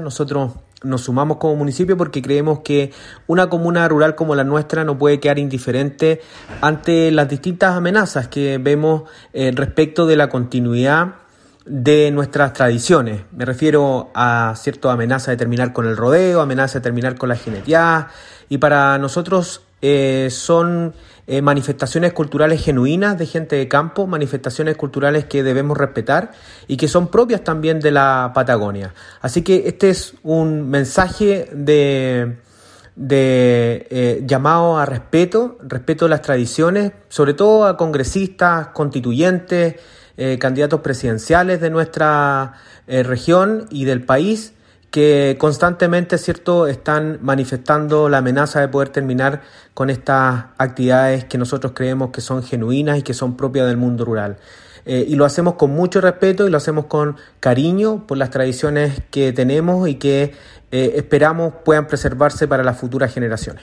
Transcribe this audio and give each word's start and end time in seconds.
Nosotros 0.00 0.52
nos 0.84 1.02
sumamos 1.02 1.36
como 1.36 1.54
municipio 1.54 1.98
porque 1.98 2.22
creemos 2.22 2.60
que 2.60 2.92
una 3.26 3.50
comuna 3.50 3.86
rural 3.88 4.14
como 4.14 4.34
la 4.34 4.42
nuestra 4.42 4.84
no 4.84 4.96
puede 4.96 5.20
quedar 5.20 5.38
indiferente 5.38 6.22
ante 6.62 7.10
las 7.10 7.28
distintas 7.28 7.76
amenazas 7.76 8.26
que 8.26 8.56
vemos 8.56 9.02
eh, 9.34 9.52
respecto 9.54 10.06
de 10.06 10.16
la 10.16 10.30
continuidad 10.30 11.16
de 11.66 12.10
nuestras 12.10 12.54
tradiciones. 12.54 13.24
Me 13.32 13.44
refiero 13.44 14.10
a 14.14 14.54
cierta 14.56 14.90
amenaza 14.90 15.30
de 15.30 15.36
terminar 15.36 15.74
con 15.74 15.86
el 15.86 15.94
rodeo, 15.94 16.40
amenaza 16.40 16.78
de 16.78 16.84
terminar 16.84 17.18
con 17.18 17.28
la 17.28 17.36
jineteada 17.36 18.08
y 18.48 18.56
para 18.56 18.96
nosotros 18.96 19.60
eh, 19.84 20.28
son 20.30 20.94
eh, 21.26 21.42
manifestaciones 21.42 22.12
culturales 22.12 22.64
genuinas 22.64 23.18
de 23.18 23.26
gente 23.26 23.56
de 23.56 23.66
campo, 23.66 24.06
manifestaciones 24.06 24.76
culturales 24.76 25.24
que 25.24 25.42
debemos 25.42 25.76
respetar 25.76 26.30
y 26.68 26.76
que 26.76 26.86
son 26.86 27.08
propias 27.08 27.42
también 27.42 27.80
de 27.80 27.90
la 27.90 28.30
Patagonia. 28.32 28.94
Así 29.20 29.42
que 29.42 29.64
este 29.66 29.90
es 29.90 30.14
un 30.22 30.70
mensaje 30.70 31.48
de, 31.52 32.36
eh, 32.96 34.22
llamado 34.24 34.78
a 34.78 34.86
respeto, 34.86 35.58
respeto 35.62 36.06
a 36.06 36.08
las 36.08 36.22
tradiciones, 36.22 36.92
sobre 37.08 37.34
todo 37.34 37.66
a 37.66 37.76
congresistas, 37.76 38.68
constituyentes, 38.68 39.74
candidatos 40.38 40.82
presidenciales 40.82 41.60
de 41.60 41.70
nuestra 41.70 42.52
región 42.86 43.66
y 43.70 43.86
del 43.86 44.04
país 44.04 44.52
que 44.92 45.36
constantemente, 45.40 46.18
¿cierto?, 46.18 46.68
están 46.68 47.18
manifestando 47.22 48.10
la 48.10 48.18
amenaza 48.18 48.60
de 48.60 48.68
poder 48.68 48.90
terminar 48.90 49.40
con 49.72 49.88
estas 49.88 50.44
actividades 50.58 51.24
que 51.24 51.38
nosotros 51.38 51.72
creemos 51.74 52.10
que 52.10 52.20
son 52.20 52.42
genuinas 52.42 52.98
y 52.98 53.02
que 53.02 53.14
son 53.14 53.36
propias 53.36 53.66
del 53.66 53.78
mundo 53.78 54.04
rural. 54.04 54.36
Eh, 54.84 55.06
y 55.08 55.14
lo 55.14 55.24
hacemos 55.24 55.54
con 55.54 55.70
mucho 55.70 56.00
respeto 56.02 56.46
y 56.46 56.50
lo 56.50 56.58
hacemos 56.58 56.86
con 56.86 57.16
cariño 57.40 58.06
por 58.06 58.18
las 58.18 58.30
tradiciones 58.30 59.00
que 59.10 59.32
tenemos 59.32 59.88
y 59.88 59.94
que 59.94 60.34
eh, 60.70 60.92
esperamos 60.96 61.54
puedan 61.64 61.86
preservarse 61.86 62.46
para 62.46 62.62
las 62.62 62.76
futuras 62.78 63.14
generaciones. 63.14 63.62